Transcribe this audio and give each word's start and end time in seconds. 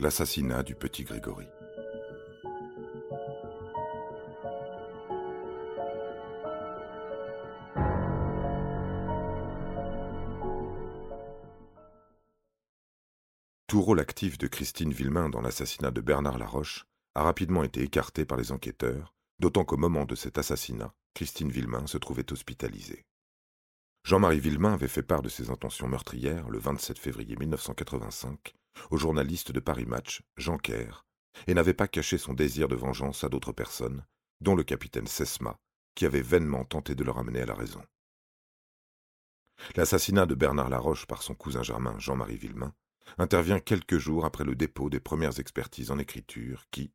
L'assassinat 0.00 0.62
du 0.62 0.76
petit 0.76 1.02
Grégory. 1.02 1.48
Tout 13.66 13.82
rôle 13.82 13.98
actif 13.98 14.38
de 14.38 14.46
Christine 14.46 14.92
Villemain 14.92 15.28
dans 15.30 15.40
l'assassinat 15.40 15.90
de 15.90 16.00
Bernard 16.00 16.38
Laroche 16.38 16.86
a 17.16 17.24
rapidement 17.24 17.64
été 17.64 17.82
écarté 17.82 18.24
par 18.24 18.38
les 18.38 18.52
enquêteurs, 18.52 19.16
d'autant 19.40 19.64
qu'au 19.64 19.78
moment 19.78 20.04
de 20.04 20.14
cet 20.14 20.38
assassinat, 20.38 20.94
Christine 21.14 21.50
Villemain 21.50 21.88
se 21.88 21.98
trouvait 21.98 22.32
hospitalisée. 22.32 23.04
Jean-Marie 24.04 24.38
Villemain 24.38 24.74
avait 24.74 24.86
fait 24.86 25.02
part 25.02 25.22
de 25.22 25.28
ses 25.28 25.50
intentions 25.50 25.88
meurtrières 25.88 26.48
le 26.50 26.60
27 26.60 27.00
février 27.00 27.34
1985 27.34 28.54
au 28.90 28.96
journaliste 28.96 29.52
de 29.52 29.60
Paris 29.60 29.86
Match, 29.86 30.22
Jean 30.36 30.58
Kerr, 30.58 31.04
et 31.46 31.54
n'avait 31.54 31.74
pas 31.74 31.88
caché 31.88 32.18
son 32.18 32.34
désir 32.34 32.68
de 32.68 32.76
vengeance 32.76 33.24
à 33.24 33.28
d'autres 33.28 33.52
personnes, 33.52 34.04
dont 34.40 34.54
le 34.54 34.64
capitaine 34.64 35.06
Sesma, 35.06 35.58
qui 35.94 36.06
avait 36.06 36.22
vainement 36.22 36.64
tenté 36.64 36.94
de 36.94 37.04
le 37.04 37.10
ramener 37.10 37.42
à 37.42 37.46
la 37.46 37.54
raison. 37.54 37.82
L'assassinat 39.74 40.26
de 40.26 40.34
Bernard 40.34 40.68
Laroche 40.68 41.06
par 41.06 41.22
son 41.22 41.34
cousin 41.34 41.62
germain 41.62 41.98
Jean-Marie 41.98 42.36
Villemain 42.36 42.74
intervient 43.16 43.60
quelques 43.60 43.98
jours 43.98 44.24
après 44.24 44.44
le 44.44 44.54
dépôt 44.54 44.90
des 44.90 45.00
premières 45.00 45.40
expertises 45.40 45.90
en 45.90 45.98
écriture 45.98 46.66
qui, 46.70 46.92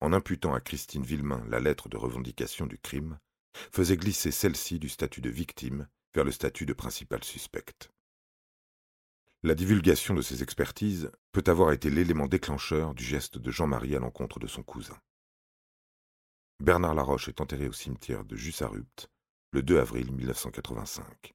en 0.00 0.12
imputant 0.12 0.54
à 0.54 0.60
Christine 0.60 1.04
Villemain 1.04 1.44
la 1.48 1.60
lettre 1.60 1.88
de 1.88 1.96
revendication 1.96 2.66
du 2.66 2.78
crime, 2.78 3.18
faisait 3.72 3.96
glisser 3.96 4.30
celle-ci 4.30 4.78
du 4.78 4.88
statut 4.88 5.20
de 5.20 5.30
victime 5.30 5.86
vers 6.14 6.24
le 6.24 6.32
statut 6.32 6.66
de 6.66 6.72
principal 6.72 7.22
suspecte. 7.22 7.90
La 9.42 9.54
divulgation 9.54 10.12
de 10.12 10.20
ces 10.20 10.42
expertises 10.42 11.10
peut 11.32 11.44
avoir 11.46 11.72
été 11.72 11.88
l'élément 11.88 12.26
déclencheur 12.26 12.94
du 12.94 13.02
geste 13.02 13.38
de 13.38 13.50
Jean-Marie 13.50 13.96
à 13.96 13.98
l'encontre 13.98 14.38
de 14.38 14.46
son 14.46 14.62
cousin. 14.62 14.98
Bernard 16.62 16.94
Laroche 16.94 17.28
est 17.28 17.40
enterré 17.40 17.66
au 17.66 17.72
cimetière 17.72 18.26
de 18.26 18.36
Jussarupt 18.36 19.08
le 19.52 19.62
2 19.62 19.80
avril 19.80 20.12
1985. 20.12 21.32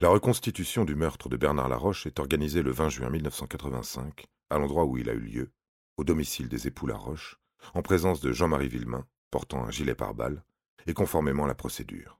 La 0.00 0.08
reconstitution 0.08 0.86
du 0.86 0.94
meurtre 0.94 1.28
de 1.28 1.36
Bernard 1.36 1.68
Laroche 1.68 2.06
est 2.06 2.20
organisée 2.20 2.62
le 2.62 2.70
20 2.70 2.88
juin 2.88 3.10
1985, 3.10 4.24
à 4.48 4.58
l'endroit 4.58 4.86
où 4.86 4.96
il 4.96 5.10
a 5.10 5.12
eu 5.12 5.20
lieu, 5.20 5.52
au 5.98 6.04
domicile 6.04 6.48
des 6.48 6.66
époux 6.68 6.86
Laroche, 6.86 7.38
en 7.74 7.82
présence 7.82 8.20
de 8.20 8.32
Jean-Marie 8.32 8.68
Villemain, 8.68 9.06
portant 9.30 9.62
un 9.62 9.70
gilet 9.70 9.94
pare-balles, 9.94 10.42
et 10.86 10.94
conformément 10.94 11.44
à 11.44 11.48
la 11.48 11.54
procédure. 11.54 12.18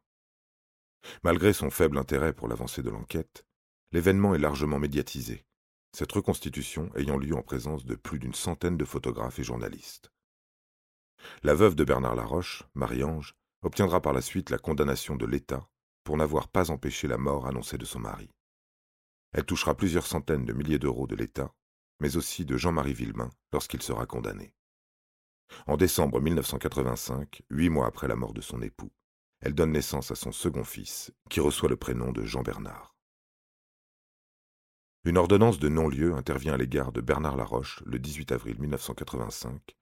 Malgré 1.23 1.55
son 1.55 1.71
faible 1.71 1.97
intérêt 1.97 2.35
pour 2.35 2.49
l'avancée 2.49 2.83
de 2.83 2.91
l'enquête, 2.91 3.47
l'événement 3.93 4.35
est 4.35 4.39
largement 4.39 4.79
médiatisé, 4.79 5.45
cette 5.97 6.13
reconstitution 6.13 6.91
ayant 6.95 7.17
lieu 7.17 7.35
en 7.35 7.43
présence 7.43 7.85
de 7.85 7.95
plus 7.95 8.19
d'une 8.19 8.35
centaine 8.35 8.77
de 8.77 8.85
photographes 8.85 9.39
et 9.39 9.45
journalistes. 9.45 10.11
La 11.43 11.55
veuve 11.55 11.75
de 11.75 11.85
Bernard 11.85 12.15
Laroche, 12.15 12.65
Marie-Ange, 12.75 13.35
obtiendra 13.63 14.01
par 14.01 14.13
la 14.13 14.21
suite 14.21 14.51
la 14.51 14.59
condamnation 14.59 15.17
de 15.17 15.27
l'État 15.27 15.69
pour 16.05 16.17
n'avoir 16.17 16.49
pas 16.49 16.71
empêché 16.71 17.09
la 17.09 17.19
mort 17.19 17.47
annoncée 17.47 17.79
de 17.79 17.85
son 17.85 17.99
mari. 17.99 18.31
Elle 19.33 19.45
touchera 19.45 19.77
plusieurs 19.77 20.07
centaines 20.07 20.45
de 20.45 20.53
milliers 20.53 20.79
d'euros 20.79 21.07
de 21.07 21.17
l'État, 21.17 21.53
mais 22.01 22.17
aussi 22.17 22.45
de 22.45 22.57
Jean-Marie 22.57 22.95
Villemain 22.95 23.31
lorsqu'il 23.53 23.83
sera 23.83 24.07
condamné. 24.07 24.55
En 25.67 25.77
décembre 25.77 26.21
1985, 26.21 27.43
huit 27.51 27.69
mois 27.69 27.87
après 27.87 28.09
la 28.09 28.17
mort 28.17 28.35
de 28.35 28.41
son 28.41 28.63
époux, 28.63 28.93
elle 29.41 29.55
donne 29.55 29.73
naissance 29.73 30.11
à 30.11 30.15
son 30.15 30.33
second 30.33 30.65
fils, 30.65 31.13
qui 31.31 31.41
reçoit 31.41 31.69
le 31.69 31.77
prénom 31.77 32.13
de 32.13 32.25
Jean 32.25 32.43
Bernard. 32.43 32.98
Une 35.05 35.17
ordonnance 35.17 35.59
de 35.59 35.69
non-lieu 35.69 36.15
intervient 36.15 36.55
à 36.55 36.57
l'égard 36.57 36.91
de 36.91 37.01
Bernard 37.01 37.37
Laroche 37.37 37.83
le 37.87 37.99
18 37.99 38.33
avril 38.33 38.61
1985, 38.61 39.77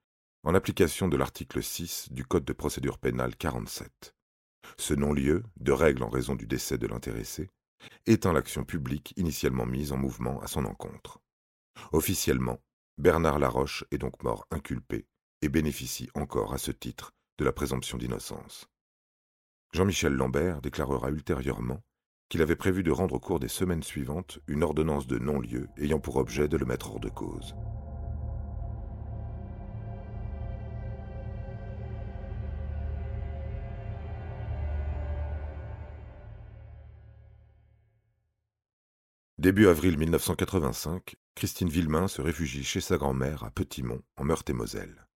en 0.45 0.55
application 0.55 1.09
de 1.09 1.17
l'article 1.17 1.63
6 1.63 2.13
du 2.13 2.25
Code 2.25 2.45
de 2.45 2.53
procédure 2.53 2.99
pénale 2.99 3.35
47. 3.35 4.15
Ce 4.77 4.95
non-lieu, 4.95 5.43
de 5.57 5.73
règle 5.73 6.03
en 6.03 6.09
raison 6.11 6.35
du 6.35 6.47
décès 6.47 6.77
de 6.77 6.87
l'intéressé, 6.87 7.49
éteint 8.05 8.35
l'action 8.35 8.65
publique 8.65 9.15
initialement 9.17 9.65
mise 9.65 9.93
en 9.93 9.97
mouvement 9.97 10.41
à 10.43 10.49
son 10.49 10.67
encontre. 10.67 11.19
Officiellement, 11.93 12.61
Bernard 12.99 13.39
Laroche 13.39 13.85
est 13.91 13.99
donc 13.99 14.23
mort 14.23 14.47
inculpé 14.51 15.07
et 15.41 15.49
bénéficie 15.49 16.11
encore 16.15 16.53
à 16.53 16.59
ce 16.59 16.73
titre 16.73 17.15
de 17.39 17.45
la 17.45 17.53
présomption 17.53 17.97
d'innocence. 17.97 18.69
Jean-Michel 19.73 20.13
Lambert 20.13 20.61
déclarera 20.61 21.11
ultérieurement 21.11 21.83
qu'il 22.29 22.43
avait 22.43 22.57
prévu 22.57 22.83
de 22.83 22.91
rendre 22.91 23.15
au 23.15 23.21
cours 23.21 23.41
des 23.41 23.49
semaines 23.49 23.83
suivantes 23.83 24.39
une 24.47 24.63
ordonnance 24.63 25.07
de 25.07 25.19
non-lieu 25.19 25.69
ayant 25.79 26.01
pour 26.01 26.17
objet 26.17 26.49
de 26.49 26.57
le 26.57 26.67
mettre 26.67 26.91
hors 26.91 27.01
de 27.01 27.09
cause. 27.09 27.55
Début 39.39 39.69
avril 39.69 39.97
1985, 39.97 41.15
Christine 41.37 41.69
Villemain 41.69 42.09
se 42.09 42.21
réfugie 42.21 42.65
chez 42.65 42.81
sa 42.81 42.97
grand-mère 42.97 43.45
à 43.45 43.51
Petit-Mont, 43.51 44.03
en 44.17 44.25
Meurthe-et-Moselle. 44.25 45.07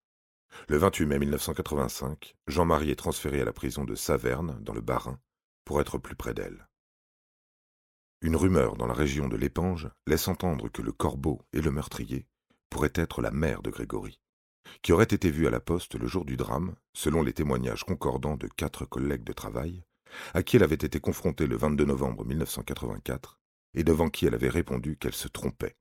Le 0.69 0.77
28 0.77 1.07
mai 1.07 1.19
1985, 1.19 2.37
Jean-Marie 2.47 2.91
est 2.91 2.97
transféré 2.97 3.41
à 3.41 3.45
la 3.45 3.53
prison 3.53 3.85
de 3.85 3.95
Saverne, 3.97 4.59
dans 4.63 4.75
le 4.75 4.83
Bas-Rhin, 4.83 5.19
pour 5.65 5.81
être 5.81 5.99
plus 5.99 6.15
près 6.15 6.35
d'elle. 6.35 6.70
Une 8.23 8.37
rumeur 8.37 8.77
dans 8.77 8.87
la 8.87 8.93
région 8.93 9.29
de 9.29 9.37
l'Épange 9.37 9.89
laisse 10.07 10.29
entendre 10.29 10.69
que 10.69 10.83
le 10.83 10.93
corbeau 10.93 11.41
et 11.55 11.63
le 11.63 11.71
meurtrier 11.71 12.27
pourraient 12.69 12.93
être 12.95 13.23
la 13.23 13.31
mère 13.31 13.63
de 13.63 13.71
Grégory, 13.71 14.21
qui 14.83 14.93
aurait 14.93 15.05
été 15.05 15.31
vue 15.31 15.47
à 15.47 15.51
la 15.51 15.61
poste 15.61 15.95
le 15.95 16.07
jour 16.07 16.27
du 16.27 16.37
drame, 16.37 16.75
selon 16.93 17.23
les 17.23 17.33
témoignages 17.33 17.85
concordants 17.85 18.37
de 18.37 18.47
quatre 18.47 18.85
collègues 18.85 19.25
de 19.25 19.33
travail, 19.33 19.85
à 20.35 20.43
qui 20.43 20.57
elle 20.57 20.65
avait 20.65 20.75
été 20.75 21.01
confrontée 21.01 21.47
le 21.47 21.57
22 21.57 21.87
novembre 21.87 22.27
1984 22.27 23.39
et 23.75 23.85
devant 23.85 24.11
qui 24.11 24.27
elle 24.27 24.35
avait 24.35 24.49
répondu 24.49 24.99
qu'elle 24.99 25.15
se 25.15 25.29
trompait. 25.29 25.77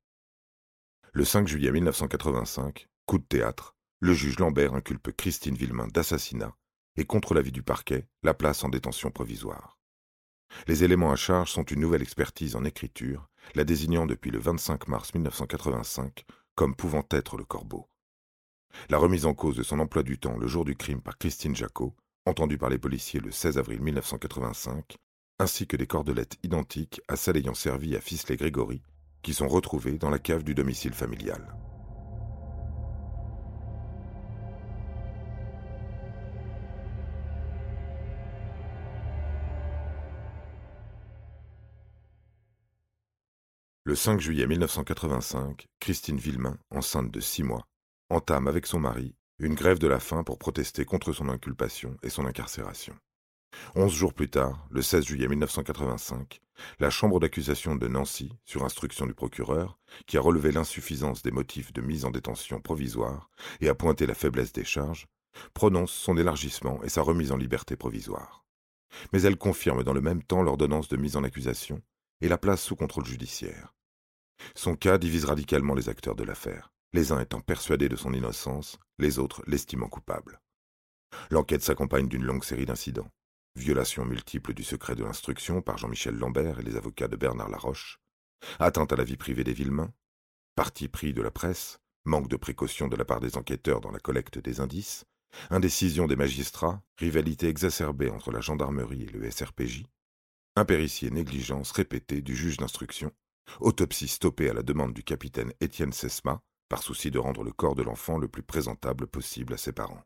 Le 1.12 1.26
5 1.26 1.48
juillet 1.48 1.72
1985, 1.72 2.88
coup 3.06 3.18
de 3.18 3.24
théâtre, 3.24 3.76
le 4.00 4.14
juge 4.14 4.40
Lambert 4.40 4.76
inculpe 4.76 5.12
Christine 5.18 5.56
Villemain 5.56 5.88
d'assassinat 5.88 6.56
et, 6.96 7.06
contre 7.06 7.34
l'avis 7.34 7.52
du 7.52 7.64
parquet, 7.64 8.08
la 8.24 8.34
place 8.34 8.64
en 8.64 8.70
détention 8.70 9.12
provisoire. 9.12 9.79
Les 10.68 10.84
éléments 10.84 11.12
à 11.12 11.16
charge 11.16 11.52
sont 11.52 11.64
une 11.64 11.80
nouvelle 11.80 12.02
expertise 12.02 12.56
en 12.56 12.64
écriture, 12.66 13.30
la 13.56 13.64
désignant 13.64 14.06
depuis 14.06 14.32
le 14.32 14.40
25 14.40 14.88
mars 14.88 15.14
1985 15.14 16.26
comme 16.56 16.76
pouvant 16.76 17.06
être 17.12 17.38
le 17.38 17.46
corbeau. 17.46 17.88
La 18.90 18.98
remise 18.98 19.26
en 19.26 19.34
cause 19.34 19.56
de 19.56 19.64
son 19.64 19.80
emploi 19.80 20.04
du 20.04 20.20
temps 20.20 20.38
le 20.38 20.48
jour 20.48 20.66
du 20.66 20.76
crime 20.76 21.02
par 21.02 21.18
Christine 21.18 21.56
Jacot, 21.56 21.96
entendue 22.26 22.58
par 22.58 22.70
les 22.70 22.78
policiers 22.78 23.22
le 23.22 23.32
16 23.32 23.58
avril 23.58 23.82
1985, 23.82 24.98
ainsi 25.40 25.68
que 25.68 25.78
des 25.78 25.88
cordelettes 25.88 26.38
identiques 26.44 27.02
à 27.08 27.16
celles 27.16 27.38
ayant 27.38 27.54
servi 27.54 27.96
à 27.96 28.02
Fisley 28.02 28.36
Grégory, 28.36 28.82
qui 29.22 29.34
sont 29.34 29.48
retrouvées 29.48 29.98
dans 29.98 30.10
la 30.10 30.20
cave 30.20 30.44
du 30.44 30.54
domicile 30.54 30.94
familial. 30.94 31.48
Le 43.90 43.96
5 43.96 44.22
juillet 44.22 44.46
1985, 44.46 45.66
Christine 45.80 46.20
Villemain, 46.20 46.60
enceinte 46.70 47.10
de 47.10 47.20
six 47.20 47.42
mois, 47.42 47.66
entame 48.12 48.48
avec 48.48 48.68
son 48.68 48.80
mari 48.80 49.16
une 49.40 49.56
grève 49.56 49.80
de 49.80 49.88
la 49.88 50.00
faim 50.00 50.24
pour 50.24 50.38
protester 50.38 50.86
contre 50.86 51.12
son 51.12 51.28
inculpation 51.28 51.98
et 52.04 52.10
son 52.10 52.28
incarcération. 52.28 52.96
Onze 53.74 53.92
jours 53.92 54.14
plus 54.14 54.30
tard, 54.30 54.68
le 54.70 54.84
16 54.84 55.06
juillet 55.06 55.28
1985, 55.28 56.40
la 56.80 56.92
Chambre 56.92 57.20
d'accusation 57.20 57.76
de 57.76 57.88
Nancy, 57.88 58.32
sur 58.46 58.64
instruction 58.64 59.08
du 59.08 59.16
procureur, 59.16 59.80
qui 60.06 60.18
a 60.20 60.22
relevé 60.22 60.52
l'insuffisance 60.52 61.24
des 61.24 61.32
motifs 61.32 61.74
de 61.74 61.82
mise 61.82 62.06
en 62.06 62.12
détention 62.12 62.62
provisoire 62.62 63.32
et 63.60 63.70
a 63.70 63.74
pointé 63.74 64.06
la 64.06 64.14
faiblesse 64.14 64.54
des 64.54 64.66
charges, 64.66 65.08
prononce 65.56 65.94
son 65.94 66.16
élargissement 66.16 66.80
et 66.84 66.90
sa 66.90 67.02
remise 67.02 67.32
en 67.32 67.38
liberté 67.38 67.76
provisoire. 67.76 68.46
Mais 69.14 69.24
elle 69.24 69.38
confirme 69.38 69.82
dans 69.84 69.94
le 69.94 70.02
même 70.02 70.22
temps 70.22 70.44
l'ordonnance 70.44 70.90
de 70.90 70.98
mise 70.98 71.16
en 71.16 71.24
accusation 71.24 71.82
et 72.22 72.28
la 72.28 72.38
place 72.38 72.62
sous 72.62 72.76
contrôle 72.76 73.06
judiciaire. 73.06 73.74
Son 74.56 74.76
cas 74.76 74.98
divise 74.98 75.26
radicalement 75.26 75.76
les 75.76 75.90
acteurs 75.90 76.16
de 76.16 76.24
l'affaire, 76.24 76.72
les 76.94 77.12
uns 77.12 77.20
étant 77.20 77.42
persuadés 77.42 77.90
de 77.90 77.96
son 77.96 78.14
innocence, 78.14 78.78
les 78.98 79.20
autres 79.20 79.44
l'estimant 79.48 79.88
coupable. 79.88 80.40
L'enquête 81.30 81.64
s'accompagne 81.64 82.08
d'une 82.08 82.24
longue 82.24 82.44
série 82.44 82.66
d'incidents. 82.66 83.12
Violation 83.56 84.06
multiple 84.06 84.54
du 84.54 84.64
secret 84.64 84.96
de 84.96 85.04
l'instruction 85.04 85.62
par 85.62 85.78
Jean-Michel 85.78 86.16
Lambert 86.16 86.60
et 86.60 86.64
les 86.64 86.76
avocats 86.76 87.08
de 87.08 87.16
Bernard 87.16 87.50
Laroche, 87.50 88.00
atteinte 88.60 88.94
à 88.94 88.96
la 88.96 89.04
vie 89.04 89.18
privée 89.18 89.44
des 89.44 89.54
Villemains, 89.54 89.92
parti 90.56 90.88
pris 90.88 91.14
de 91.14 91.22
la 91.22 91.32
presse, 91.32 91.80
manque 92.06 92.30
de 92.30 92.38
précaution 92.38 92.88
de 92.88 92.96
la 92.96 93.06
part 93.06 93.20
des 93.20 93.38
enquêteurs 93.38 93.82
dans 93.82 93.92
la 93.92 94.00
collecte 94.00 94.40
des 94.40 94.62
indices, 94.62 95.06
indécision 95.50 96.08
des 96.08 96.16
magistrats, 96.16 96.82
rivalité 96.98 97.48
exacerbée 97.48 98.10
entre 98.10 98.32
la 98.32 98.42
gendarmerie 98.42 99.04
et 99.04 99.12
le 99.12 99.30
SRPJ, 99.30 99.84
impéritie 100.56 101.08
et 101.08 101.12
négligence 101.12 101.72
répétée 101.72 102.22
du 102.22 102.36
juge 102.36 102.58
d'instruction, 102.58 103.12
Autopsie 103.60 104.08
stoppée 104.08 104.50
à 104.50 104.54
la 104.54 104.64
demande 104.64 104.94
du 104.94 105.04
capitaine 105.04 105.54
Étienne 105.60 105.94
Sesma, 105.94 106.42
par 106.70 106.84
souci 106.84 107.12
de 107.12 107.20
rendre 107.20 107.44
le 107.44 107.52
corps 107.52 107.76
de 107.76 107.84
l'enfant 107.84 108.18
le 108.18 108.28
plus 108.28 108.44
présentable 108.44 109.08
possible 109.08 109.54
à 109.54 109.58
ses 109.58 109.72
parents. 109.72 110.04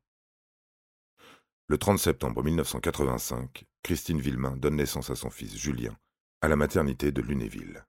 Le 1.68 1.78
30 1.78 2.00
septembre 2.00 2.44
1985, 2.44 3.66
Christine 3.84 4.20
Villemain 4.20 4.56
donne 4.58 4.76
naissance 4.76 5.10
à 5.10 5.16
son 5.16 5.30
fils 5.30 5.56
Julien, 5.58 5.96
à 6.42 6.48
la 6.48 6.56
maternité 6.56 7.12
de 7.12 7.22
Lunéville. 7.22 7.86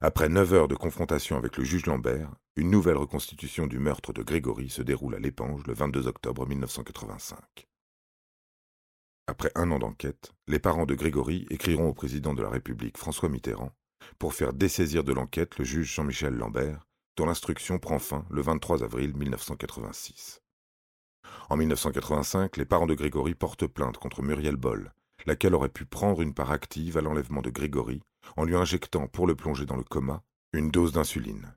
Après 0.00 0.28
neuf 0.28 0.52
heures 0.52 0.68
de 0.68 0.74
confrontation 0.74 1.36
avec 1.36 1.56
le 1.56 1.64
juge 1.64 1.86
Lambert, 1.86 2.30
une 2.56 2.70
nouvelle 2.70 2.96
reconstitution 2.96 3.66
du 3.66 3.78
meurtre 3.78 4.12
de 4.12 4.22
Grégory 4.22 4.68
se 4.68 4.82
déroule 4.82 5.14
à 5.14 5.18
l'Épange 5.18 5.62
le 5.66 5.72
22 5.72 6.06
octobre 6.06 6.46
1985. 6.46 7.66
Après 9.26 9.50
un 9.54 9.70
an 9.70 9.78
d'enquête, 9.78 10.32
les 10.46 10.58
parents 10.58 10.86
de 10.86 10.94
Grégory 10.94 11.46
écriront 11.50 11.88
au 11.88 11.94
président 11.94 12.34
de 12.34 12.42
la 12.42 12.50
République 12.50 12.98
François 12.98 13.28
Mitterrand 13.28 13.72
pour 14.18 14.34
faire 14.34 14.52
dessaisir 14.52 15.04
de 15.04 15.12
l'enquête 15.12 15.58
le 15.58 15.64
juge 15.64 15.94
Jean-Michel 15.94 16.34
Lambert, 16.34 16.86
dont 17.16 17.26
l'instruction 17.26 17.78
prend 17.78 17.98
fin 17.98 18.24
le 18.30 18.42
23 18.42 18.82
avril 18.82 19.16
1986. 19.16 20.42
En 21.48 21.56
1985, 21.56 22.56
les 22.56 22.64
parents 22.64 22.86
de 22.86 22.94
Grégory 22.94 23.34
portent 23.34 23.66
plainte 23.66 23.98
contre 23.98 24.22
Muriel 24.22 24.56
Boll, 24.56 24.92
laquelle 25.26 25.54
aurait 25.54 25.68
pu 25.68 25.84
prendre 25.84 26.22
une 26.22 26.34
part 26.34 26.50
active 26.50 26.96
à 26.96 27.00
l'enlèvement 27.00 27.42
de 27.42 27.50
Grégory 27.50 28.02
en 28.36 28.44
lui 28.44 28.56
injectant, 28.56 29.06
pour 29.06 29.26
le 29.26 29.36
plonger 29.36 29.66
dans 29.66 29.76
le 29.76 29.84
coma, 29.84 30.22
une 30.52 30.70
dose 30.70 30.92
d'insuline. 30.92 31.54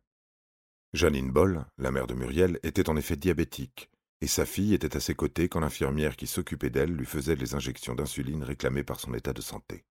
Janine 0.93 1.31
Boll, 1.31 1.65
la 1.77 1.91
mère 1.91 2.07
de 2.07 2.13
Muriel, 2.13 2.59
était 2.63 2.89
en 2.89 2.95
effet 2.95 3.15
diabétique 3.15 3.89
et 4.21 4.27
sa 4.27 4.45
fille 4.45 4.73
était 4.73 4.97
à 4.97 4.99
ses 4.99 5.15
côtés 5.15 5.47
quand 5.47 5.61
l'infirmière 5.61 6.17
qui 6.17 6.27
s'occupait 6.27 6.69
d'elle 6.69 6.91
lui 6.91 7.05
faisait 7.05 7.35
les 7.35 7.55
injections 7.55 7.95
d'insuline 7.95 8.43
réclamées 8.43 8.83
par 8.83 8.99
son 8.99 9.13
état 9.13 9.33
de 9.33 9.41
santé. 9.41 9.85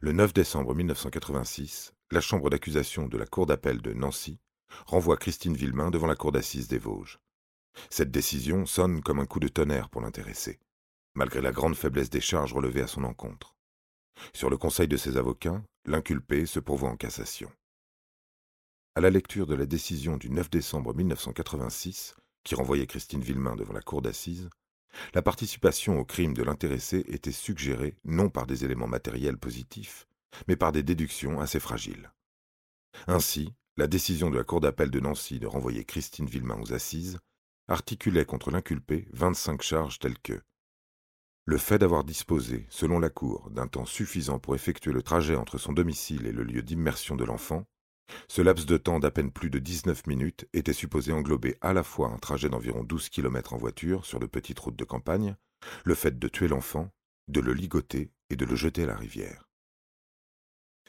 Le 0.00 0.12
9 0.12 0.32
décembre 0.32 0.74
1986, 0.74 1.92
la 2.10 2.20
chambre 2.20 2.50
d'accusation 2.50 3.08
de 3.08 3.16
la 3.16 3.26
Cour 3.26 3.46
d'appel 3.46 3.80
de 3.80 3.92
Nancy 3.92 4.38
renvoie 4.86 5.16
Christine 5.16 5.56
Villemain 5.56 5.90
devant 5.90 6.06
la 6.06 6.16
Cour 6.16 6.32
d'assises 6.32 6.68
des 6.68 6.78
Vosges. 6.78 7.18
Cette 7.90 8.10
décision 8.10 8.66
sonne 8.66 9.02
comme 9.02 9.18
un 9.18 9.26
coup 9.26 9.40
de 9.40 9.48
tonnerre 9.48 9.88
pour 9.88 10.00
l'intéressé, 10.00 10.60
malgré 11.14 11.40
la 11.40 11.52
grande 11.52 11.76
faiblesse 11.76 12.10
des 12.10 12.20
charges 12.20 12.52
relevées 12.52 12.82
à 12.82 12.86
son 12.86 13.04
encontre. 13.04 13.54
Sur 14.34 14.50
le 14.50 14.56
conseil 14.56 14.88
de 14.88 14.96
ses 14.96 15.16
avocats, 15.16 15.62
l'inculpé 15.86 16.46
se 16.46 16.60
pourvoit 16.60 16.90
en 16.90 16.96
cassation. 16.96 17.50
À 18.94 19.00
la 19.00 19.10
lecture 19.10 19.46
de 19.46 19.54
la 19.54 19.66
décision 19.66 20.18
du 20.18 20.30
9 20.30 20.50
décembre 20.50 20.94
1986, 20.94 22.14
qui 22.44 22.54
renvoyait 22.54 22.86
Christine 22.86 23.22
Villemain 23.22 23.56
devant 23.56 23.72
la 23.72 23.80
cour 23.80 24.02
d'assises, 24.02 24.50
la 25.14 25.22
participation 25.22 25.98
au 25.98 26.04
crime 26.04 26.34
de 26.34 26.42
l'intéressé 26.42 27.04
était 27.08 27.32
suggérée 27.32 27.96
non 28.04 28.28
par 28.28 28.46
des 28.46 28.64
éléments 28.64 28.86
matériels 28.86 29.38
positifs, 29.38 30.06
mais 30.48 30.56
par 30.56 30.72
des 30.72 30.82
déductions 30.82 31.40
assez 31.40 31.60
fragiles. 31.60 32.12
Ainsi, 33.06 33.52
la 33.76 33.86
décision 33.86 34.30
de 34.30 34.36
la 34.36 34.44
Cour 34.44 34.60
d'appel 34.60 34.90
de 34.90 35.00
Nancy 35.00 35.38
de 35.38 35.46
renvoyer 35.46 35.84
Christine 35.84 36.26
Villemain 36.26 36.60
aux 36.60 36.72
assises 36.72 37.18
articulait 37.68 38.26
contre 38.26 38.50
l'inculpé 38.50 39.08
25 39.12 39.62
charges 39.62 39.98
telles 39.98 40.18
que 40.18 40.40
le 41.44 41.58
fait 41.58 41.78
d'avoir 41.78 42.04
disposé, 42.04 42.66
selon 42.68 43.00
la 43.00 43.10
Cour, 43.10 43.50
d'un 43.50 43.66
temps 43.66 43.84
suffisant 43.84 44.38
pour 44.38 44.54
effectuer 44.54 44.92
le 44.92 45.02
trajet 45.02 45.34
entre 45.34 45.58
son 45.58 45.72
domicile 45.72 46.26
et 46.26 46.32
le 46.32 46.44
lieu 46.44 46.62
d'immersion 46.62 47.16
de 47.16 47.24
l'enfant, 47.24 47.64
ce 48.28 48.42
laps 48.42 48.66
de 48.66 48.76
temps 48.76 48.98
d'à 48.98 49.10
peine 49.10 49.30
plus 49.30 49.50
de 49.50 49.58
19 49.58 50.06
minutes 50.06 50.48
était 50.52 50.72
supposé 50.72 51.12
englober 51.12 51.56
à 51.60 51.72
la 51.72 51.82
fois 51.82 52.08
un 52.08 52.18
trajet 52.18 52.48
d'environ 52.48 52.84
12 52.84 53.08
km 53.08 53.52
en 53.52 53.58
voiture 53.58 54.06
sur 54.06 54.20
de 54.20 54.26
petites 54.26 54.58
routes 54.58 54.76
de 54.76 54.84
campagne, 54.84 55.36
le 55.84 55.94
fait 55.94 56.18
de 56.18 56.28
tuer 56.28 56.48
l'enfant, 56.48 56.90
de 57.28 57.40
le 57.40 57.52
ligoter 57.52 58.10
et 58.30 58.36
de 58.36 58.44
le 58.44 58.56
jeter 58.56 58.84
à 58.84 58.86
la 58.86 58.96
rivière. 58.96 59.48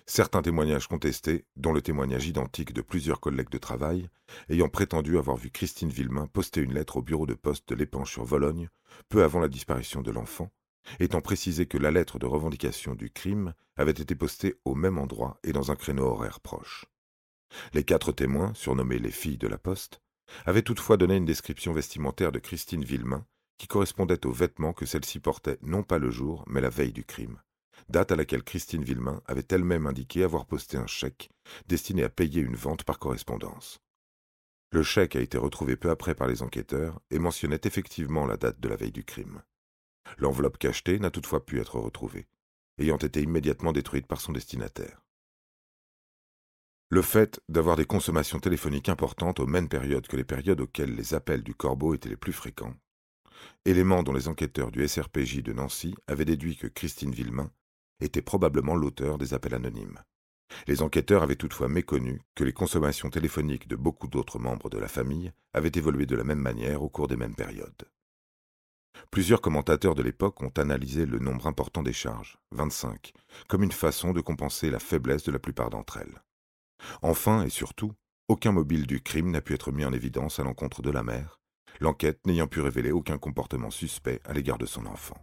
Certains 0.05 0.41
témoignages 0.41 0.87
contestés, 0.87 1.45
dont 1.55 1.71
le 1.71 1.81
témoignage 1.81 2.27
identique 2.27 2.73
de 2.73 2.81
plusieurs 2.81 3.21
collègues 3.21 3.49
de 3.49 3.57
travail, 3.57 4.09
ayant 4.49 4.67
prétendu 4.67 5.17
avoir 5.17 5.37
vu 5.37 5.49
Christine 5.49 5.89
Villemain 5.89 6.27
poster 6.27 6.61
une 6.61 6.73
lettre 6.73 6.97
au 6.97 7.01
bureau 7.01 7.25
de 7.25 7.35
poste 7.35 7.69
de 7.69 7.75
l'Épanche 7.75 8.11
sur 8.11 8.25
Vologne, 8.25 8.69
peu 9.07 9.23
avant 9.23 9.39
la 9.39 9.47
disparition 9.47 10.01
de 10.01 10.11
l'enfant, 10.11 10.51
étant 10.99 11.21
précisé 11.21 11.67
que 11.67 11.77
la 11.77 11.91
lettre 11.91 12.19
de 12.19 12.25
revendication 12.25 12.95
du 12.95 13.11
crime 13.11 13.53
avait 13.77 13.91
été 13.91 14.13
postée 14.13 14.55
au 14.65 14.75
même 14.75 14.97
endroit 14.97 15.39
et 15.43 15.53
dans 15.53 15.71
un 15.71 15.75
créneau 15.75 16.03
horaire 16.03 16.41
proche. 16.41 16.85
Les 17.73 17.83
quatre 17.83 18.11
témoins, 18.11 18.53
surnommés 18.53 18.99
les 18.99 19.11
filles 19.11 19.37
de 19.37 19.47
la 19.47 19.57
poste, 19.57 20.01
avaient 20.45 20.61
toutefois 20.61 20.97
donné 20.97 21.15
une 21.17 21.25
description 21.25 21.73
vestimentaire 21.73 22.31
de 22.31 22.39
Christine 22.39 22.83
Villemain 22.83 23.25
qui 23.57 23.67
correspondait 23.67 24.25
aux 24.25 24.31
vêtements 24.31 24.73
que 24.73 24.85
celle-ci 24.85 25.19
portait 25.19 25.57
non 25.61 25.83
pas 25.83 25.99
le 25.99 26.09
jour, 26.09 26.43
mais 26.47 26.61
la 26.61 26.69
veille 26.69 26.91
du 26.91 27.05
crime, 27.05 27.39
date 27.87 28.11
à 28.11 28.15
laquelle 28.15 28.43
Christine 28.43 28.83
Villemain 28.83 29.21
avait 29.25 29.45
elle-même 29.49 29.87
indiqué 29.87 30.23
avoir 30.23 30.45
posté 30.45 30.77
un 30.77 30.87
chèque 30.87 31.29
destiné 31.67 32.03
à 32.03 32.09
payer 32.09 32.41
une 32.41 32.55
vente 32.55 32.83
par 32.83 32.99
correspondance. 32.99 33.79
Le 34.71 34.83
chèque 34.83 35.15
a 35.15 35.21
été 35.21 35.37
retrouvé 35.37 35.75
peu 35.75 35.91
après 35.91 36.15
par 36.15 36.27
les 36.27 36.41
enquêteurs 36.41 36.99
et 37.11 37.19
mentionnait 37.19 37.61
effectivement 37.63 38.25
la 38.25 38.37
date 38.37 38.59
de 38.59 38.67
la 38.67 38.75
veille 38.75 38.91
du 38.91 39.03
crime. 39.03 39.43
L'enveloppe 40.17 40.57
cachetée 40.57 40.99
n'a 40.99 41.11
toutefois 41.11 41.45
pu 41.45 41.59
être 41.61 41.79
retrouvée, 41.79 42.27
ayant 42.79 42.97
été 42.97 43.21
immédiatement 43.21 43.71
détruite 43.71 44.07
par 44.07 44.19
son 44.19 44.33
destinataire. 44.33 45.03
Le 46.93 47.01
fait 47.01 47.41
d'avoir 47.49 47.75
des 47.75 47.87
consommations 47.87 48.37
téléphoniques 48.37 48.87
importantes 48.87 49.39
aux 49.39 49.47
mêmes 49.47 49.67
périodes 49.67 50.05
que 50.05 50.15
les 50.15 50.23
périodes 50.23 50.61
auxquelles 50.61 50.93
les 50.93 51.15
appels 51.15 51.41
du 51.41 51.55
corbeau 51.55 51.95
étaient 51.95 52.07
les 52.07 52.15
plus 52.15 52.33
fréquents, 52.33 52.75
élément 53.65 54.03
dont 54.03 54.13
les 54.13 54.27
enquêteurs 54.27 54.69
du 54.69 54.87
SRPJ 54.87 55.41
de 55.41 55.53
Nancy 55.53 55.95
avaient 56.05 56.23
déduit 56.23 56.55
que 56.55 56.67
Christine 56.67 57.09
Villemain 57.09 57.49
était 57.99 58.21
probablement 58.21 58.75
l'auteur 58.75 59.17
des 59.17 59.33
appels 59.33 59.55
anonymes. 59.55 60.03
Les 60.67 60.83
enquêteurs 60.83 61.23
avaient 61.23 61.35
toutefois 61.35 61.67
méconnu 61.67 62.21
que 62.35 62.43
les 62.43 62.53
consommations 62.53 63.09
téléphoniques 63.09 63.67
de 63.67 63.75
beaucoup 63.75 64.07
d'autres 64.07 64.37
membres 64.37 64.69
de 64.69 64.77
la 64.77 64.87
famille 64.87 65.31
avaient 65.53 65.71
évolué 65.73 66.05
de 66.05 66.15
la 66.15 66.23
même 66.23 66.41
manière 66.41 66.83
au 66.83 66.89
cours 66.89 67.07
des 67.07 67.17
mêmes 67.17 67.33
périodes. 67.33 67.89
Plusieurs 69.09 69.41
commentateurs 69.41 69.95
de 69.95 70.03
l'époque 70.03 70.43
ont 70.43 70.53
analysé 70.57 71.07
le 71.07 71.17
nombre 71.17 71.47
important 71.47 71.81
des 71.81 71.91
charges, 71.91 72.37
25, 72.51 73.13
comme 73.47 73.63
une 73.63 73.71
façon 73.71 74.13
de 74.13 74.21
compenser 74.21 74.69
la 74.69 74.77
faiblesse 74.77 75.23
de 75.23 75.31
la 75.31 75.39
plupart 75.39 75.71
d'entre 75.71 75.97
elles. 75.97 76.21
Enfin 77.01 77.43
et 77.43 77.49
surtout, 77.49 77.93
aucun 78.27 78.51
mobile 78.51 78.87
du 78.87 79.01
crime 79.01 79.31
n'a 79.31 79.41
pu 79.41 79.53
être 79.53 79.71
mis 79.71 79.85
en 79.85 79.93
évidence 79.93 80.39
à 80.39 80.43
l'encontre 80.43 80.81
de 80.81 80.91
la 80.91 81.03
mère, 81.03 81.39
l'enquête 81.79 82.25
n'ayant 82.25 82.47
pu 82.47 82.61
révéler 82.61 82.91
aucun 82.91 83.17
comportement 83.17 83.69
suspect 83.69 84.21
à 84.25 84.33
l'égard 84.33 84.57
de 84.57 84.65
son 84.65 84.85
enfant. 84.85 85.17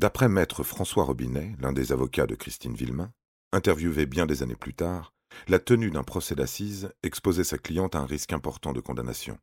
D'après 0.00 0.30
maître 0.30 0.62
François 0.62 1.04
Robinet, 1.04 1.54
l'un 1.58 1.74
des 1.74 1.92
avocats 1.92 2.26
de 2.26 2.34
Christine 2.34 2.74
Villemain, 2.74 3.12
interviewé 3.52 4.06
bien 4.06 4.24
des 4.24 4.42
années 4.42 4.56
plus 4.56 4.72
tard, 4.72 5.12
la 5.48 5.58
tenue 5.58 5.90
d'un 5.90 6.02
procès 6.02 6.34
d'assises 6.34 6.92
exposait 7.02 7.44
sa 7.44 7.58
cliente 7.58 7.94
à 7.94 8.00
un 8.00 8.06
risque 8.06 8.32
important 8.32 8.72
de 8.72 8.80
condamnation, 8.80 9.38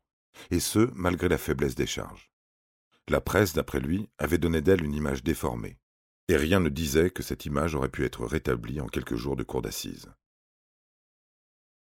et 0.51 0.60
ce, 0.60 0.91
malgré 0.94 1.29
la 1.29 1.38
faiblesse 1.38 1.75
des 1.75 1.88
charges. 1.88 2.32
La 3.08 3.22
presse, 3.22 3.53
d'après 3.53 3.79
lui, 3.79 4.10
avait 4.17 4.38
donné 4.38 4.62
d'elle 4.62 4.84
une 4.84 4.94
image 4.94 5.24
déformée, 5.24 5.77
et 6.27 6.36
rien 6.36 6.60
ne 6.60 6.70
disait 6.70 7.10
que 7.10 7.24
cette 7.24 7.46
image 7.46 7.75
aurait 7.75 7.89
pu 7.89 8.03
être 8.03 8.25
rétablie 8.25 8.82
en 8.82 8.88
quelques 8.88 9.15
jours 9.15 9.36
de 9.36 9.44
cour 9.44 9.62
d'assises. 9.62 10.12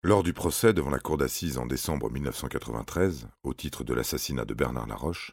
Lors 0.02 0.22
du 0.22 0.34
procès 0.34 0.74
devant 0.74 0.90
la 0.90 0.98
cour 0.98 1.16
d'assises 1.16 1.56
en 1.56 1.64
décembre 1.64 2.10
1993, 2.10 3.28
au 3.42 3.54
titre 3.54 3.84
de 3.84 3.94
l'assassinat 3.94 4.44
de 4.44 4.52
Bernard 4.52 4.86
Laroche, 4.86 5.32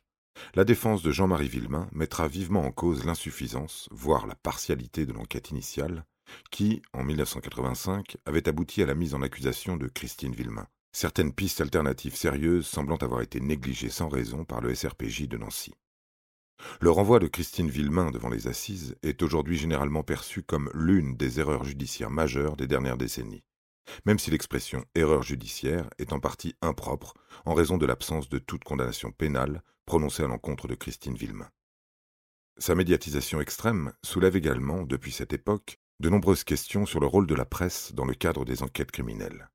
la 0.55 0.63
défense 0.63 1.01
de 1.01 1.11
Jean-Marie 1.11 1.49
Villemain 1.49 1.89
mettra 1.91 2.29
vivement 2.29 2.63
en 2.63 2.71
cause 2.71 3.03
l'insuffisance, 3.03 3.89
voire 3.91 4.27
la 4.27 4.35
partialité 4.35 5.05
de 5.05 5.11
l'enquête 5.11 5.49
initiale, 5.51 6.05
qui, 6.51 6.81
en 6.93 7.03
1985, 7.03 8.17
avait 8.25 8.47
abouti 8.47 8.81
à 8.81 8.85
la 8.85 8.95
mise 8.95 9.13
en 9.13 9.21
accusation 9.21 9.77
de 9.77 9.87
Christine 9.87 10.33
Villemain. 10.33 10.67
Certaines 10.93 11.33
pistes 11.33 11.61
alternatives 11.61 12.15
sérieuses 12.15 12.67
semblant 12.67 12.97
avoir 12.97 13.21
été 13.21 13.39
négligées 13.39 13.89
sans 13.89 14.09
raison 14.09 14.43
par 14.43 14.61
le 14.61 14.75
SRPJ 14.75 15.27
de 15.27 15.37
Nancy. 15.37 15.73
Le 16.79 16.91
renvoi 16.91 17.19
de 17.19 17.27
Christine 17.27 17.69
Villemain 17.69 18.11
devant 18.11 18.29
les 18.29 18.47
assises 18.47 18.95
est 19.01 19.23
aujourd'hui 19.23 19.57
généralement 19.57 20.03
perçu 20.03 20.43
comme 20.43 20.69
l'une 20.73 21.15
des 21.15 21.39
erreurs 21.39 21.63
judiciaires 21.63 22.11
majeures 22.11 22.55
des 22.55 22.67
dernières 22.67 22.97
décennies, 22.97 23.43
même 24.05 24.19
si 24.19 24.31
l'expression 24.31 24.85
erreur 24.93 25.23
judiciaire 25.23 25.89
est 25.97 26.13
en 26.13 26.19
partie 26.19 26.55
impropre 26.61 27.13
en 27.45 27.53
raison 27.53 27.77
de 27.77 27.85
l'absence 27.85 28.29
de 28.29 28.37
toute 28.37 28.63
condamnation 28.63 29.11
pénale 29.11 29.63
prononcée 29.85 30.23
à 30.23 30.27
l'encontre 30.27 30.67
de 30.67 30.75
Christine 30.75 31.15
Villemain. 31.15 31.49
Sa 32.57 32.75
médiatisation 32.75 33.41
extrême 33.41 33.93
soulève 34.03 34.35
également, 34.35 34.83
depuis 34.83 35.11
cette 35.11 35.33
époque, 35.33 35.79
de 36.01 36.09
nombreuses 36.09 36.43
questions 36.43 36.87
sur 36.87 36.99
le 36.99 37.05
rôle 37.05 37.27
de 37.27 37.35
la 37.35 37.45
presse 37.45 37.93
dans 37.93 38.05
le 38.05 38.15
cadre 38.15 38.43
des 38.43 38.63
enquêtes 38.63 38.91
criminelles. 38.91 39.49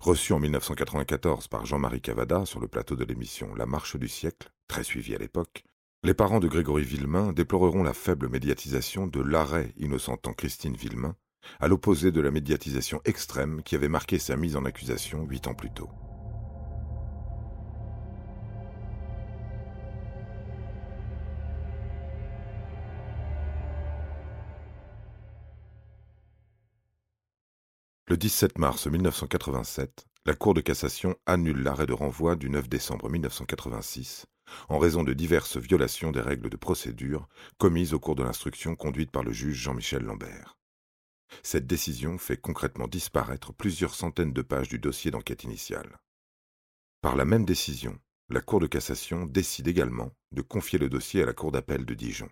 Reçu 0.00 0.32
en 0.32 0.40
1994 0.40 1.46
par 1.46 1.64
Jean-Marie 1.64 2.00
Cavada 2.00 2.44
sur 2.44 2.58
le 2.58 2.66
plateau 2.66 2.96
de 2.96 3.04
l'émission 3.04 3.54
La 3.54 3.66
Marche 3.66 3.96
du 3.96 4.08
siècle, 4.08 4.50
très 4.66 4.82
suivie 4.82 5.14
à 5.14 5.18
l'époque, 5.18 5.64
les 6.02 6.12
parents 6.12 6.40
de 6.40 6.48
Grégory 6.48 6.82
Villemain 6.82 7.32
déploreront 7.32 7.84
la 7.84 7.94
faible 7.94 8.28
médiatisation 8.28 9.06
de 9.06 9.20
l'arrêt 9.20 9.72
innocentant 9.76 10.32
Christine 10.32 10.74
Villemain 10.74 11.14
à 11.60 11.68
l'opposé 11.68 12.10
de 12.10 12.20
la 12.20 12.32
médiatisation 12.32 13.00
extrême 13.04 13.62
qui 13.62 13.76
avait 13.76 13.88
marqué 13.88 14.18
sa 14.18 14.36
mise 14.36 14.56
en 14.56 14.64
accusation 14.64 15.24
huit 15.24 15.46
ans 15.46 15.54
plus 15.54 15.70
tôt. 15.70 15.88
Le 28.10 28.16
17 28.16 28.58
mars 28.58 28.88
1987, 28.88 30.04
la 30.26 30.34
Cour 30.34 30.52
de 30.52 30.60
cassation 30.60 31.14
annule 31.26 31.62
l'arrêt 31.62 31.86
de 31.86 31.92
renvoi 31.92 32.34
du 32.34 32.50
9 32.50 32.68
décembre 32.68 33.08
1986 33.08 34.26
en 34.68 34.78
raison 34.78 35.04
de 35.04 35.12
diverses 35.12 35.58
violations 35.58 36.10
des 36.10 36.20
règles 36.20 36.50
de 36.50 36.56
procédure 36.56 37.28
commises 37.56 37.94
au 37.94 38.00
cours 38.00 38.16
de 38.16 38.24
l'instruction 38.24 38.74
conduite 38.74 39.12
par 39.12 39.22
le 39.22 39.30
juge 39.30 39.58
Jean-Michel 39.58 40.02
Lambert. 40.02 40.58
Cette 41.44 41.68
décision 41.68 42.18
fait 42.18 42.36
concrètement 42.36 42.88
disparaître 42.88 43.52
plusieurs 43.52 43.94
centaines 43.94 44.32
de 44.32 44.42
pages 44.42 44.68
du 44.68 44.80
dossier 44.80 45.12
d'enquête 45.12 45.44
initiale. 45.44 45.96
Par 47.02 47.14
la 47.14 47.24
même 47.24 47.44
décision, 47.44 47.96
la 48.28 48.40
Cour 48.40 48.58
de 48.58 48.66
cassation 48.66 49.24
décide 49.24 49.68
également 49.68 50.10
de 50.32 50.42
confier 50.42 50.80
le 50.80 50.88
dossier 50.88 51.22
à 51.22 51.26
la 51.26 51.32
Cour 51.32 51.52
d'appel 51.52 51.84
de 51.84 51.94
Dijon. 51.94 52.28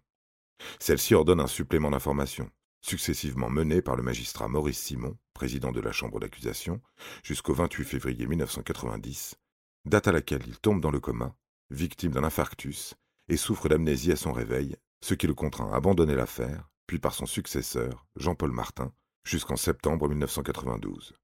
Celle-ci 0.80 1.14
ordonne 1.14 1.38
un 1.38 1.46
supplément 1.46 1.92
d'information, 1.92 2.50
successivement 2.80 3.50
mené 3.50 3.82
par 3.82 3.96
le 3.96 4.02
magistrat 4.02 4.48
Maurice 4.48 4.78
Simon, 4.78 5.16
président 5.34 5.72
de 5.72 5.80
la 5.80 5.92
Chambre 5.92 6.20
d'accusation, 6.20 6.80
jusqu'au 7.22 7.54
28 7.54 7.84
février 7.84 8.26
1990, 8.26 9.36
date 9.84 10.08
à 10.08 10.12
laquelle 10.12 10.42
il 10.46 10.58
tombe 10.58 10.80
dans 10.80 10.90
le 10.90 11.00
coma, 11.00 11.34
victime 11.70 12.12
d'un 12.12 12.24
infarctus, 12.24 12.94
et 13.28 13.36
souffre 13.36 13.68
d'amnésie 13.68 14.12
à 14.12 14.16
son 14.16 14.32
réveil, 14.32 14.76
ce 15.00 15.14
qui 15.14 15.26
le 15.26 15.34
contraint 15.34 15.70
à 15.72 15.76
abandonner 15.76 16.14
l'affaire, 16.14 16.68
puis 16.86 16.98
par 16.98 17.14
son 17.14 17.26
successeur, 17.26 18.06
Jean-Paul 18.16 18.52
Martin, 18.52 18.92
jusqu'en 19.24 19.56
septembre 19.56 20.08
1992. 20.08 21.14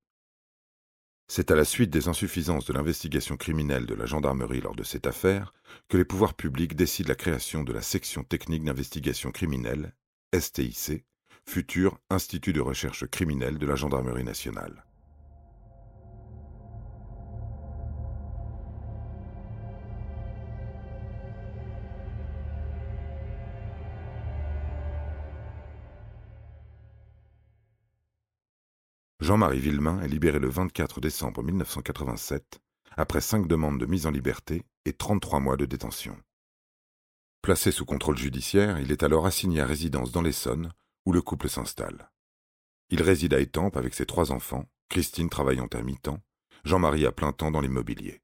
C'est 1.26 1.50
à 1.50 1.54
la 1.54 1.64
suite 1.64 1.90
des 1.90 2.08
insuffisances 2.08 2.66
de 2.66 2.75
l'investigation 2.75 3.38
criminelle 3.38 3.87
de 3.87 3.94
la 3.94 4.04
gendarmerie 4.04 4.61
lors 4.61 4.75
de 4.75 4.82
cette 4.82 5.06
affaire 5.06 5.54
que 5.88 5.96
les 5.96 6.04
pouvoirs 6.04 6.34
publics 6.34 6.76
décident 6.76 7.08
la 7.08 7.14
création 7.14 7.64
de 7.64 7.73
la 7.73 7.80
section 7.80 8.25
technique 8.25 8.64
d'investigation 8.64 9.30
criminelle, 9.30 9.94
STIC, 10.38 11.02
futur 11.47 11.99
Institut 12.11 12.53
de 12.53 12.61
recherche 12.61 13.07
criminelle 13.07 13.59
de 13.59 13.67
la 13.67 13.77
Gendarmerie 13.77 14.25
nationale. 14.25 14.85
Jean-Marie 29.21 29.59
Villemain 29.59 30.03
est 30.03 30.09
libéré 30.09 30.39
le 30.39 30.51
24 30.51 31.01
décembre 31.01 31.43
1987, 31.43 32.61
après 32.95 33.23
cinq 33.23 33.47
demandes 33.47 33.81
de 33.81 33.87
mise 33.87 34.07
en 34.07 34.11
liberté 34.11 34.65
et 34.85 34.93
33 34.93 35.41
mois 35.41 35.57
de 35.57 35.65
détention. 35.65 36.15
Placé 37.41 37.71
sous 37.71 37.87
contrôle 37.87 38.19
judiciaire, 38.19 38.81
il 38.81 38.93
est 38.93 39.03
alors 39.03 39.25
assigné 39.25 39.63
à 39.63 39.67
résidence 39.67 40.13
dans 40.13 40.21
l'Essonne, 40.21 40.73
où 41.04 41.12
le 41.12 41.23
couple 41.23 41.49
s'installe. 41.49 42.11
Il 42.90 43.02
réside 43.02 43.34
à 43.34 43.40
Étampes 43.40 43.76
avec 43.76 43.94
ses 43.94 44.06
trois 44.06 44.32
enfants, 44.32 44.68
Christine 44.88 45.30
travaillant 45.30 45.66
à 45.73 45.82
mi-temps, 45.82 46.20
Jean-Marie 46.64 47.06
à 47.06 47.12
plein 47.12 47.32
temps 47.32 47.50
dans 47.50 47.61
l'immobilier. 47.61 48.23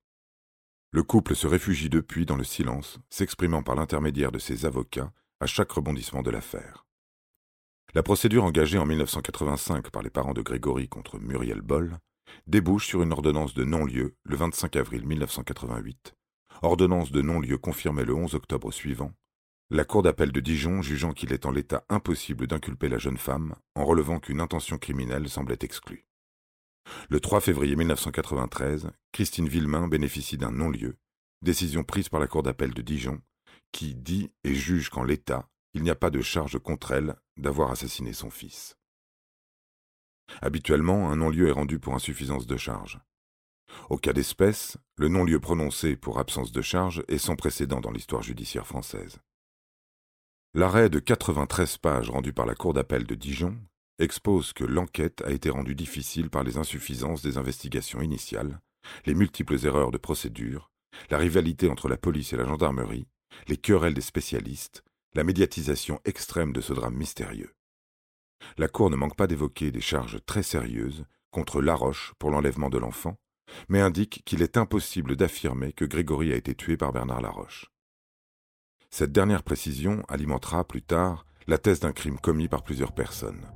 Le 0.92 1.02
couple 1.02 1.36
se 1.36 1.46
réfugie 1.46 1.88
depuis 1.88 2.26
dans 2.26 2.36
le 2.36 2.44
silence, 2.44 2.98
s'exprimant 3.10 3.62
par 3.62 3.74
l'intermédiaire 3.74 4.32
de 4.32 4.38
ses 4.38 4.66
avocats 4.66 5.12
à 5.40 5.46
chaque 5.46 5.70
rebondissement 5.70 6.22
de 6.22 6.30
l'affaire. 6.30 6.86
La 7.94 8.02
procédure 8.02 8.44
engagée 8.44 8.78
en 8.78 8.86
1985 8.86 9.90
par 9.90 10.02
les 10.02 10.10
parents 10.10 10.34
de 10.34 10.42
Grégory 10.42 10.88
contre 10.88 11.18
Muriel 11.18 11.60
Boll 11.60 11.98
débouche 12.46 12.86
sur 12.86 13.02
une 13.02 13.12
ordonnance 13.12 13.54
de 13.54 13.64
non-lieu 13.64 14.16
le 14.24 14.36
25 14.36 14.76
avril 14.76 15.06
1988, 15.06 16.14
ordonnance 16.62 17.10
de 17.10 17.22
non-lieu 17.22 17.58
confirmée 17.58 18.04
le 18.04 18.14
11 18.14 18.34
octobre 18.34 18.72
suivant, 18.72 19.12
la 19.72 19.84
Cour 19.84 20.02
d'appel 20.02 20.32
de 20.32 20.40
Dijon 20.40 20.82
jugeant 20.82 21.12
qu'il 21.12 21.32
est 21.32 21.46
en 21.46 21.52
l'état 21.52 21.84
impossible 21.88 22.48
d'inculper 22.48 22.88
la 22.88 22.98
jeune 22.98 23.16
femme 23.16 23.54
en 23.76 23.84
relevant 23.84 24.18
qu'une 24.18 24.40
intention 24.40 24.78
criminelle 24.78 25.28
semblait 25.28 25.58
exclue. 25.60 26.06
Le 27.08 27.20
3 27.20 27.40
février 27.40 27.76
1993, 27.76 28.90
Christine 29.12 29.48
Villemain 29.48 29.86
bénéficie 29.86 30.38
d'un 30.38 30.50
non-lieu, 30.50 30.96
décision 31.42 31.84
prise 31.84 32.08
par 32.08 32.18
la 32.18 32.26
Cour 32.26 32.42
d'appel 32.42 32.74
de 32.74 32.82
Dijon, 32.82 33.22
qui 33.70 33.94
dit 33.94 34.32
et 34.42 34.56
juge 34.56 34.90
qu'en 34.90 35.04
l'état, 35.04 35.48
il 35.72 35.84
n'y 35.84 35.90
a 35.90 35.94
pas 35.94 36.10
de 36.10 36.20
charge 36.20 36.58
contre 36.58 36.90
elle 36.90 37.14
d'avoir 37.36 37.70
assassiné 37.70 38.12
son 38.12 38.30
fils. 38.30 38.76
Habituellement, 40.42 41.12
un 41.12 41.16
non-lieu 41.16 41.46
est 41.46 41.52
rendu 41.52 41.78
pour 41.78 41.94
insuffisance 41.94 42.48
de 42.48 42.56
charge. 42.56 42.98
Au 43.88 43.98
cas 43.98 44.12
d'espèce, 44.12 44.78
le 44.96 45.06
non-lieu 45.06 45.38
prononcé 45.38 45.94
pour 45.94 46.18
absence 46.18 46.50
de 46.50 46.60
charge 46.60 47.04
est 47.06 47.18
sans 47.18 47.36
précédent 47.36 47.80
dans 47.80 47.92
l'histoire 47.92 48.24
judiciaire 48.24 48.66
française. 48.66 49.20
L'arrêt 50.52 50.90
de 50.90 50.98
93 50.98 51.78
pages 51.78 52.10
rendu 52.10 52.32
par 52.32 52.44
la 52.44 52.56
Cour 52.56 52.72
d'appel 52.72 53.04
de 53.04 53.14
Dijon 53.14 53.56
expose 54.00 54.52
que 54.52 54.64
l'enquête 54.64 55.22
a 55.24 55.30
été 55.30 55.48
rendue 55.48 55.76
difficile 55.76 56.28
par 56.28 56.42
les 56.42 56.56
insuffisances 56.56 57.22
des 57.22 57.38
investigations 57.38 58.00
initiales, 58.00 58.58
les 59.06 59.14
multiples 59.14 59.64
erreurs 59.64 59.92
de 59.92 59.98
procédure, 59.98 60.72
la 61.08 61.18
rivalité 61.18 61.70
entre 61.70 61.88
la 61.88 61.96
police 61.96 62.32
et 62.32 62.36
la 62.36 62.46
gendarmerie, 62.46 63.06
les 63.46 63.58
querelles 63.58 63.94
des 63.94 64.00
spécialistes, 64.00 64.82
la 65.14 65.22
médiatisation 65.22 66.00
extrême 66.04 66.52
de 66.52 66.60
ce 66.60 66.72
drame 66.72 66.96
mystérieux. 66.96 67.54
La 68.58 68.66
Cour 68.66 68.90
ne 68.90 68.96
manque 68.96 69.16
pas 69.16 69.28
d'évoquer 69.28 69.70
des 69.70 69.80
charges 69.80 70.18
très 70.26 70.42
sérieuses 70.42 71.04
contre 71.30 71.62
Laroche 71.62 72.12
pour 72.18 72.32
l'enlèvement 72.32 72.70
de 72.70 72.78
l'enfant, 72.78 73.20
mais 73.68 73.80
indique 73.80 74.22
qu'il 74.24 74.42
est 74.42 74.56
impossible 74.56 75.14
d'affirmer 75.14 75.72
que 75.72 75.84
Grégory 75.84 76.32
a 76.32 76.36
été 76.36 76.56
tué 76.56 76.76
par 76.76 76.92
Bernard 76.92 77.20
Laroche. 77.20 77.70
Cette 78.92 79.12
dernière 79.12 79.44
précision 79.44 80.02
alimentera 80.08 80.64
plus 80.64 80.82
tard 80.82 81.24
la 81.46 81.58
thèse 81.58 81.78
d'un 81.78 81.92
crime 81.92 82.18
commis 82.18 82.48
par 82.48 82.64
plusieurs 82.64 82.92
personnes. 82.92 83.46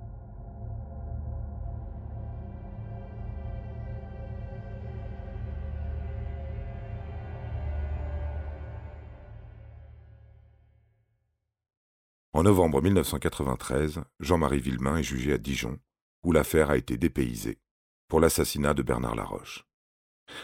En 12.32 12.44
novembre 12.44 12.80
1993, 12.82 14.02
Jean-Marie 14.20 14.60
Villemain 14.60 14.98
est 14.98 15.02
jugé 15.02 15.32
à 15.32 15.38
Dijon, 15.38 15.78
où 16.24 16.32
l'affaire 16.32 16.70
a 16.70 16.76
été 16.76 16.96
dépaysée, 16.96 17.58
pour 18.08 18.20
l'assassinat 18.20 18.74
de 18.74 18.82
Bernard 18.82 19.14
Laroche. 19.16 19.64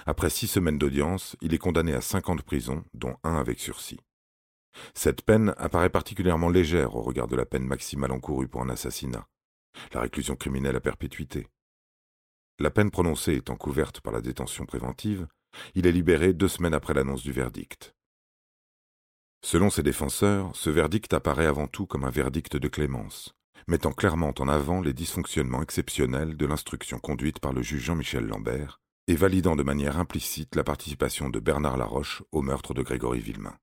Après 0.07 0.31
six 0.31 0.47
semaines 0.47 0.79
d'audience, 0.79 1.37
il 1.41 1.55
est 1.55 1.59
condamné 1.59 1.95
à 1.95 2.01
cinq 2.01 2.29
ans 2.29 2.37
de 2.37 2.43
prison, 2.43 2.85
dont 2.93 3.17
un 3.25 3.37
avec 3.37 3.61
sursis. 3.61 4.01
Cette 4.95 5.23
peine 5.23 5.55
apparaît 5.57 5.91
particulièrement 5.91 6.49
légère 6.49 6.97
au 6.97 7.03
regard 7.03 7.27
de 7.27 7.37
la 7.37 7.47
peine 7.47 7.67
maximale 7.67 8.13
encourue 8.13 8.49
pour 8.49 8.63
un 8.63 8.69
assassinat, 8.69 9.27
la 9.93 10.01
réclusion 10.01 10.37
criminelle 10.37 10.77
à 10.77 10.81
perpétuité. 10.81 11.49
La 12.59 12.71
peine 12.71 12.91
prononcée 12.91 13.35
étant 13.35 13.57
couverte 13.57 14.01
par 14.01 14.13
la 14.13 14.21
détention 14.21 14.67
préventive, 14.67 15.27
il 15.75 15.87
est 15.87 15.93
libéré 15.93 16.33
deux 16.33 16.49
semaines 16.49 16.75
après 16.75 16.95
l'annonce 16.95 17.23
du 17.23 17.33
verdict. 17.33 17.95
Selon 19.43 19.71
ses 19.71 19.83
défenseurs, 19.83 20.55
ce 20.55 20.69
verdict 20.69 21.15
apparaît 21.15 21.47
avant 21.47 21.67
tout 21.67 21.87
comme 21.87 22.05
un 22.05 22.11
verdict 22.11 22.57
de 22.57 22.69
clémence, 22.69 23.35
mettant 23.67 23.93
clairement 23.93 24.35
en 24.39 24.49
avant 24.49 24.83
les 24.83 24.93
dysfonctionnements 24.93 25.63
exceptionnels 25.63 26.37
de 26.37 26.47
l'instruction 26.47 26.99
conduite 26.99 27.41
par 27.41 27.53
le 27.53 27.63
juge 27.63 27.85
Jean-Michel 27.85 28.27
Lambert 28.27 28.81
et 29.07 29.17
validant 29.17 29.57
de 29.57 29.63
manière 29.63 29.99
implicite 29.99 30.55
la 30.55 30.63
participation 30.63 31.31
de 31.31 31.41
Bernard 31.41 31.79
Laroche 31.79 32.23
au 32.33 32.43
meurtre 32.43 32.75
de 32.75 32.83
Grégory 32.83 33.21
Villemain. 33.21 33.57